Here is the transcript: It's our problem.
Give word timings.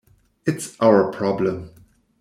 It's 0.47 0.75
our 0.81 1.11
problem. 1.11 1.69